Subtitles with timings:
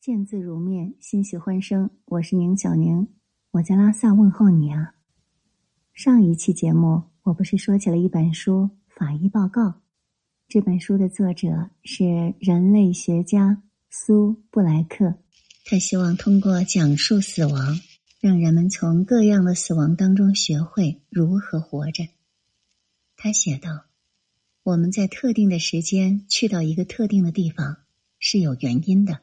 [0.00, 1.90] 见字如面，欣喜欢声。
[2.06, 3.06] 我是宁小宁，
[3.50, 4.94] 我在拉萨问候你啊。
[5.92, 9.62] 上一期节目，我不是说起了一本书《法医报告》？
[10.48, 15.16] 这本书的作者是人类学家苏布莱克，
[15.66, 17.78] 他希望通过讲述死亡，
[18.22, 22.04] 让人们从各样的死亡当中学会如何活着。
[23.18, 23.84] 他写道
[24.64, 27.76] ：“我们在特定的时间去到一个特定的地方
[28.18, 29.20] 是有原因的。”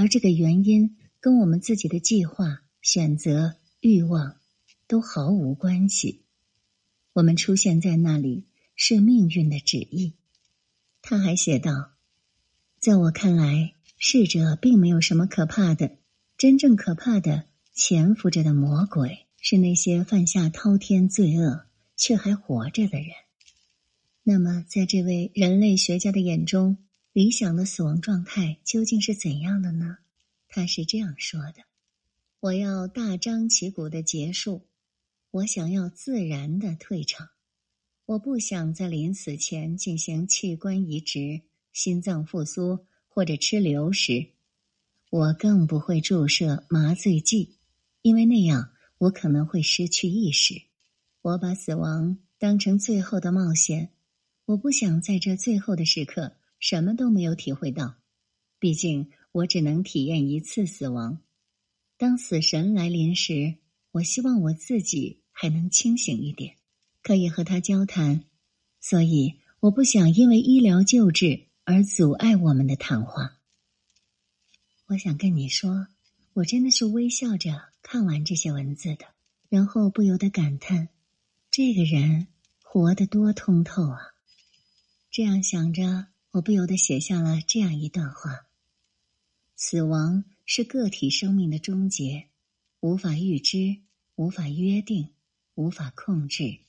[0.00, 4.36] 而这个原因跟我们自己的计划、选择、欲望
[4.88, 6.22] 都毫无关系。
[7.12, 10.14] 我们出现在那里是命运的旨意。
[11.02, 11.90] 他还写道
[12.80, 15.98] ：“在我看来，逝者并没有什么可怕的。
[16.38, 23.08] 真正可怕的潜伏着的魔鬼是那些犯下滔天罪恶却还活着的人。”
[24.24, 26.78] 那么，在这位人类学家的眼中，
[27.12, 29.98] 理想的死亡状态究竟是怎样的呢？
[30.46, 31.64] 他是这样说的
[32.38, 34.68] ：“我要大张旗鼓的结束，
[35.32, 37.30] 我想要自然的退场，
[38.06, 44.28] 我不想在临死前进行器官移植、心脏复苏或者吃流食，
[45.10, 47.58] 我更不会注射麻醉剂，
[48.02, 50.62] 因为那样我可能会失去意识。
[51.22, 53.90] 我把死亡当成最后的冒险，
[54.44, 57.96] 我不想在这最后的时刻。”什么都没有体会到，
[58.58, 61.18] 毕竟我只能体验一次死亡。
[61.96, 63.56] 当死神来临时，
[63.92, 66.56] 我希望我自己还能清醒一点，
[67.02, 68.24] 可以和他交谈。
[68.78, 73.38] 所以，我不想因为医疗救治而阻碍我们的谈话。
[74.86, 75.86] 我想跟你说，
[76.34, 79.06] 我真的是微笑着看完这些文字的，
[79.48, 80.88] 然后不由得感叹：
[81.50, 82.26] 这个人
[82.62, 83.98] 活得多通透啊！
[85.10, 86.08] 这样想着。
[86.32, 88.46] 我不由得写下了这样一段话：
[89.56, 92.28] 死亡是个体生命的终结，
[92.78, 93.80] 无法预知，
[94.14, 95.08] 无法约定，
[95.56, 96.60] 无法控制。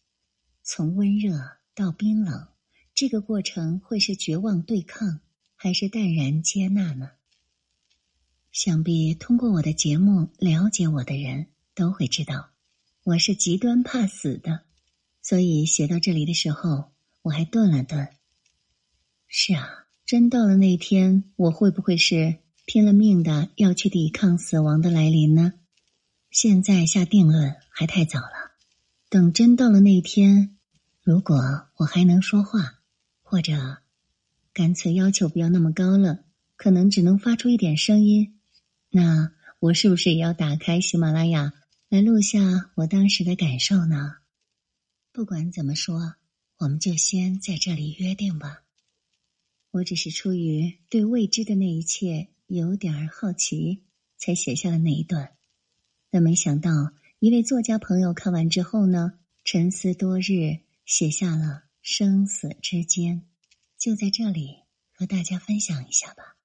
[0.64, 2.48] 从温热到冰冷，
[2.96, 5.20] 这个过程会是绝望对抗，
[5.56, 7.12] 还是淡然接纳呢？
[8.52, 12.50] 想必通过我的节目了解我的人都会知道，
[13.04, 14.66] 我是极端怕死的。
[15.22, 16.92] 所以写到这里的时候，
[17.22, 18.10] 我还顿了顿。
[19.44, 22.38] 是啊，真到了那天，我会不会是
[22.68, 25.54] 拼了命的要去抵抗死亡的来临呢？
[26.30, 28.52] 现在下定论还太早了。
[29.10, 30.56] 等真到了那天，
[31.02, 32.82] 如果我还能说话，
[33.24, 33.80] 或者
[34.54, 36.20] 干脆要求不要那么高了，
[36.56, 38.40] 可能只能发出一点声音，
[38.92, 41.52] 那我是不是也要打开喜马拉雅
[41.90, 44.18] 来录下我当时的感受呢？
[45.12, 46.14] 不管怎么说，
[46.60, 48.62] 我们就先在这里约定吧。
[49.72, 53.84] 我只是出于对未知的那一切有点儿好奇，
[54.18, 55.38] 才写下了那一段。
[56.10, 56.70] 但没想到，
[57.20, 61.46] 一位作家朋友看完之后呢，沉思多日，写下了
[61.82, 63.22] 《生死之间》，
[63.78, 64.58] 就在这里
[64.92, 66.36] 和大家分享一下吧。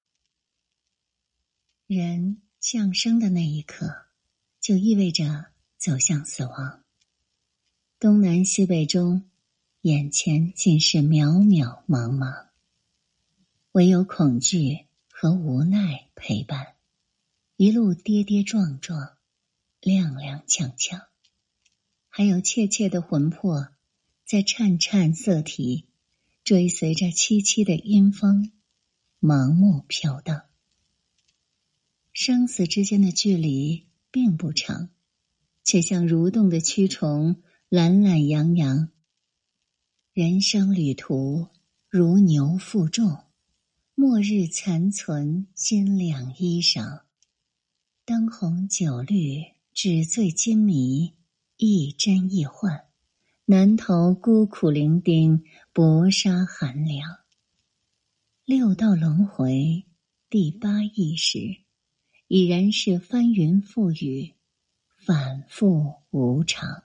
[1.85, 4.05] 人降生的那一刻，
[4.61, 6.83] 就意味着走向死亡。
[7.99, 9.29] 东南西北中，
[9.81, 12.46] 眼前尽是渺渺茫茫。
[13.73, 16.75] 唯有恐惧和无奈陪伴，
[17.57, 19.17] 一路跌跌撞撞，
[19.81, 21.05] 踉踉跄跄，
[22.07, 23.67] 还有怯怯的魂魄，
[24.25, 25.85] 在颤颤色体，
[26.43, 28.51] 追随着凄凄的阴风，
[29.19, 30.43] 盲目飘荡。
[32.13, 34.89] 生死之间的距离并不长，
[35.63, 38.89] 却像蠕动的蛆虫，懒懒洋洋。
[40.13, 41.49] 人生旅途
[41.89, 43.26] 如牛负重。
[43.99, 47.01] 末日残存，金两衣裳；
[48.05, 49.43] 灯红酒绿，
[49.73, 51.15] 纸醉金迷，
[51.55, 52.85] 亦真亦幻。
[53.45, 55.41] 难逃孤苦伶仃，
[55.73, 57.21] 薄纱寒凉。
[58.45, 59.83] 六道轮回，
[60.29, 61.39] 第八意识，
[62.27, 64.35] 已然是翻云覆雨，
[64.95, 66.83] 反复无常。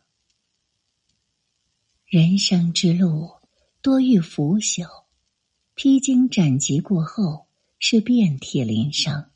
[2.06, 3.28] 人生之路，
[3.82, 5.02] 多遇腐朽。
[5.82, 7.48] 披荆斩棘过后，
[7.80, 9.32] 是遍体鳞伤；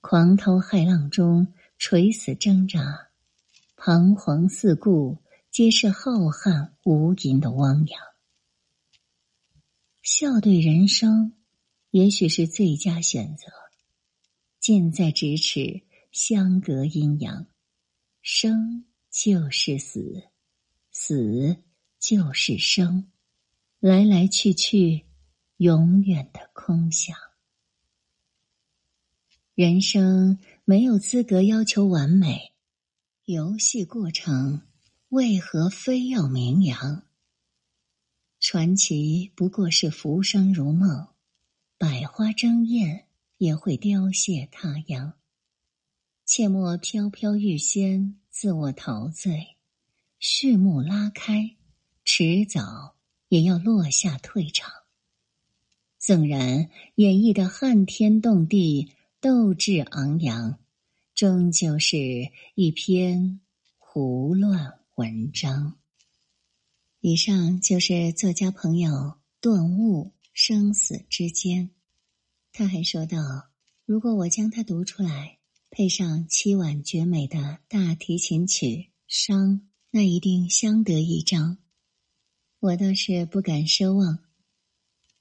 [0.00, 3.08] 狂涛骇浪中垂死挣扎，
[3.74, 5.18] 彷徨四顾，
[5.50, 8.00] 皆是浩瀚无垠的汪洋。
[10.02, 11.32] 笑对人生，
[11.90, 13.46] 也许是最佳选择。
[14.60, 15.82] 近在咫尺，
[16.12, 17.48] 相隔阴阳。
[18.22, 20.22] 生就是死，
[20.92, 21.56] 死
[21.98, 23.10] 就是生，
[23.80, 25.06] 来来去去。
[25.60, 27.14] 永远的空想。
[29.54, 32.54] 人生没有资格要求完美，
[33.26, 34.62] 游戏过程
[35.10, 37.02] 为何非要名扬？
[38.38, 41.08] 传奇不过是浮生如梦，
[41.76, 45.12] 百花争艳也会凋谢踏阳。
[46.24, 49.58] 切莫飘飘欲仙，自我陶醉。
[50.18, 51.54] 序幕拉开，
[52.02, 52.96] 迟早
[53.28, 54.79] 也要落下退场。
[56.00, 58.90] 纵然演绎的撼天动地。
[59.22, 60.58] 斗志昂扬，
[61.14, 61.98] 终究是
[62.54, 63.38] 一篇
[63.76, 65.78] 胡乱文章。
[67.02, 71.68] 以上就是作家朋友顿悟生死之间。
[72.50, 73.50] 他还说道
[73.84, 75.36] ：“如果我将它读出来，
[75.68, 78.66] 配上凄婉绝美的大提琴曲
[79.06, 79.50] 《伤》，
[79.90, 81.58] 那一定相得益彰。”
[82.58, 84.29] 我倒是不敢奢望。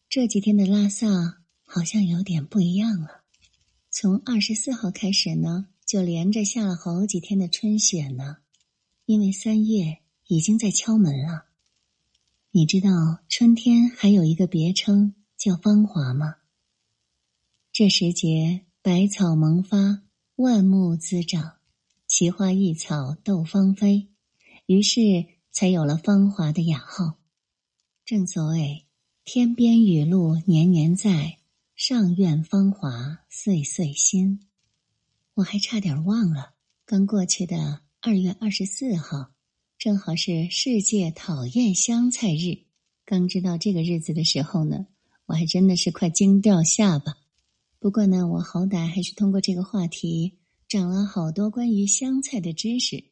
[0.10, 3.22] 这几天的拉萨好像有点不一样了。
[3.92, 8.38] 从二十四号开始呢，就连着下了好几天的春雪呢，
[9.06, 11.46] 因为三月已经在敲门了。
[12.50, 16.38] 你知道春天还有一个别称叫芳华吗？
[17.72, 20.02] 这时节，百草萌发，
[20.38, 21.58] 万木滋长，
[22.08, 24.10] 奇花异草斗芳菲，
[24.66, 27.20] 于是才有了芳华的雅号。
[28.04, 28.88] 正所谓，
[29.31, 31.38] 天边雨露年年在。
[31.76, 34.40] 上苑芳华岁岁新，
[35.36, 39.30] 我还差点忘了，刚过去的二月二十四号，
[39.78, 42.66] 正好是世界讨厌香菜日。
[43.06, 44.88] 刚知道这个日子的时候呢，
[45.28, 47.16] 我还真的是快惊掉下巴。
[47.78, 53.04] 不过呢，我好歹还是通过这个话题，长了好多关于香菜的知识。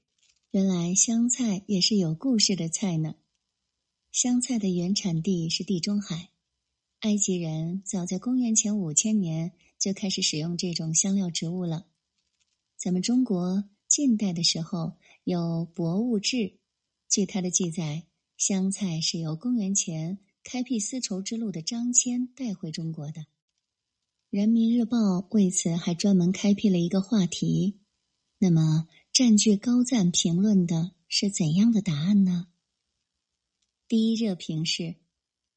[0.49, 3.13] 原来香菜也是有故事的菜呢。
[4.19, 6.31] 香菜的原产地是地中海。
[7.01, 11.85] 埃及人早在公元前五千年就开始使用这种香料植物了。
[12.79, 14.93] 咱们中国近代的时候
[15.23, 16.37] 有《博物志》，
[17.07, 23.21] 据他的记载，香菜是由公元前开辟丝绸之路的张骞带回中国的。
[24.31, 24.97] 《人民日报》
[25.29, 27.81] 为此还专门开辟了一个话题。
[28.39, 32.47] 那么，占据高赞评论的是怎样的答案呢？
[33.87, 34.95] 第一热评是：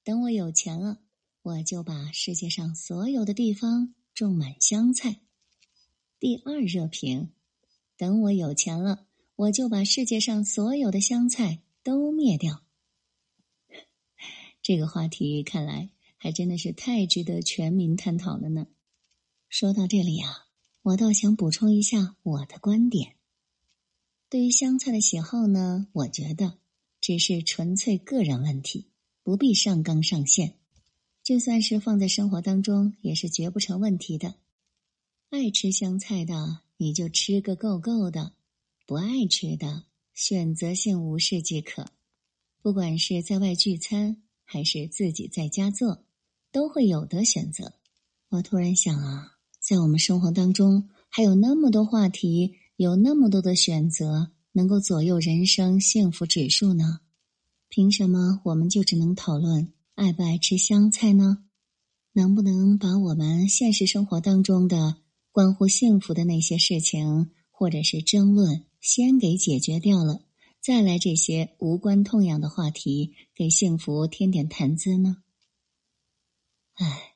[0.05, 1.01] 等我有钱了。
[1.43, 5.21] 我就把世界上所有的地方种满香菜。
[6.21, 7.33] 第二热评：
[7.97, 12.63] 等我有钱了，我就把世界上所有的香菜都灭掉。
[14.63, 18.69] 这个话题看来还真的是太值得全民探讨了呢。
[19.49, 20.47] 说到这里啊，
[20.83, 23.17] 我倒想补充一下我的观点。
[24.29, 26.60] 对于香菜的喜好呢，我觉得
[27.11, 28.87] 只是纯粹个人问题，
[29.25, 30.55] 不必上纲上线。
[31.25, 34.37] 就算是放在生活当中，也是绝不成问题的。
[35.29, 38.35] 爱吃香菜的，你就吃个够够的；
[38.87, 41.89] 不爱吃的，选择性无视即可。
[42.63, 46.05] 不管是在外聚餐，还是自己在家做，
[46.53, 47.73] 都会有的选择。
[48.29, 57.01] 我突然想啊，在我们生活当中，还有那么多话题，有那么多的选择，能够左右人生幸福指数呢？
[57.69, 59.73] 凭什么我们就只能讨论？
[59.95, 61.45] 爱不爱吃香菜呢？
[62.13, 64.97] 能不能把我们现实生活当中的
[65.31, 70.23] 关乎幸福的那些事情，或者是争论，先给解决掉了，
[70.61, 75.19] 再来这些无关痛痒的话题，给幸福添点谈资呢？
[76.75, 77.15] 哎，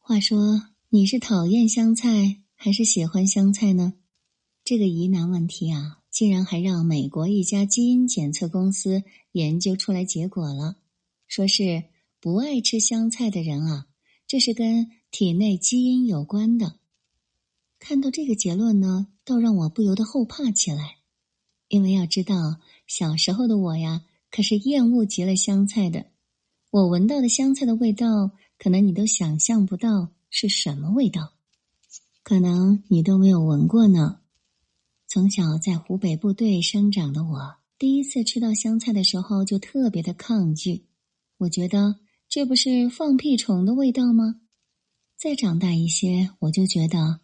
[0.00, 3.92] 话说你是讨厌香菜还是喜欢香菜呢？
[4.64, 9.02] 这个疑难问题啊，竟然还让美国一家基因检测公司
[9.32, 10.76] 研究出来结果了，
[11.26, 11.90] 说是。
[12.24, 13.88] 不爱吃香菜的人啊，
[14.28, 16.76] 这是跟体内基因有关的。
[17.80, 20.98] 看到这个结论呢，倒让我不由得后怕起来。
[21.66, 26.06] 因为要知道，小时候的我呀，可是厌恶极了香菜的。
[26.70, 31.32] 我闻到的香菜的味道，可能你都想象不到是什么味道，
[32.22, 34.20] 可能你都没有闻过呢。
[35.14, 40.86] 从小在湖北部队生长的我，第一次吃到香菜的时候，就特别的抗拒。
[41.36, 41.96] 我觉得。
[42.30, 44.40] 这不是放屁虫的味道吗？
[45.18, 47.20] 再长大一些，我就觉得，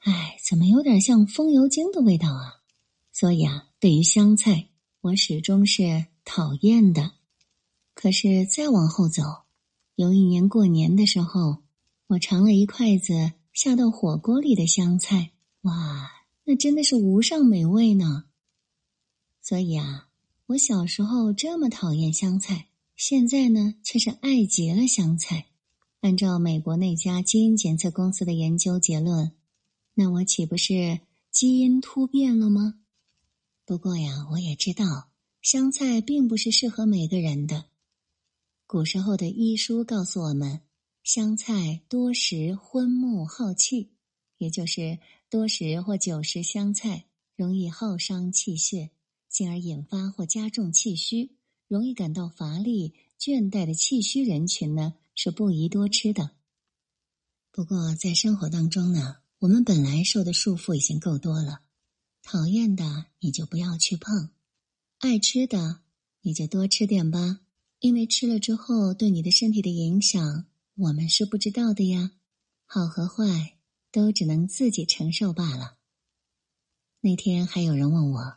[0.00, 2.54] 哎，怎么有点像风油精的味道啊？
[3.12, 7.12] 所以啊，对于香菜，我始终是讨厌的。
[7.94, 9.22] 可是再往后走，
[9.94, 11.58] 有一年过年的时候，
[12.08, 15.30] 我尝了一筷子下到火锅里的香菜，
[15.60, 16.10] 哇，
[16.48, 18.24] 那真的是无上美味呢。
[19.42, 20.08] 所以啊，
[20.46, 22.68] 我小时候这么讨厌香菜。
[22.96, 25.48] 现在呢，却是爱极了香菜。
[26.00, 29.32] 按照美国那家基因检测公司的研究结论，
[29.92, 31.00] 那我岂不是
[31.30, 32.80] 基因突变了吗？
[33.66, 35.10] 不过呀，我也知道
[35.42, 37.66] 香菜并不是适合每个人的。
[38.66, 40.62] 古时候的医书告诉我们，
[41.04, 43.90] 香菜多食昏目耗气，
[44.38, 44.98] 也就是
[45.30, 47.06] 多食或久食香菜，
[47.36, 48.90] 容易耗伤气血，
[49.28, 51.32] 进而引发或加重气虚，
[51.66, 56.30] 容易感到乏力、倦怠的气虚人群呢，是不宜多吃的。
[57.50, 59.16] 不过在生活当中呢。
[59.40, 61.60] 我们本来受的束缚已经够多了，
[62.24, 64.30] 讨厌的你就不要去碰，
[64.98, 65.78] 爱吃的
[66.22, 67.38] 你就多吃点吧，
[67.78, 72.10] 因为吃了之后对你的身体的影响，我们是不知道的呀，
[72.66, 73.57] 好和坏
[73.98, 75.76] 都只能自己承受罢了。
[77.00, 78.36] 那天还有人问我，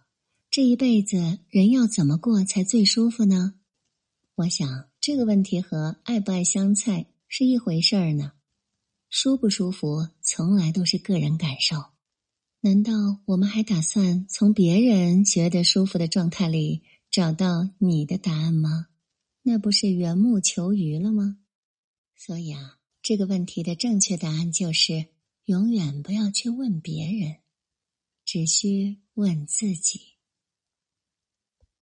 [0.49, 3.53] 这一辈子人要怎么过才最舒服呢？
[4.33, 8.31] 我想这个问题和爱不爱香菜是一回事儿呢。
[9.11, 11.75] 舒不舒服，从来都是个人感受。
[12.61, 12.93] 难道
[13.25, 18.87] 我们还打算从别人觉得舒服的状态里找到你的答案吗？
[19.43, 21.37] 那不是缘木求鱼了吗？
[22.15, 25.07] 所以啊，这个问题的正确答案就是：
[25.45, 27.37] 永远不要去问别人，
[28.23, 30.10] 只需问自己。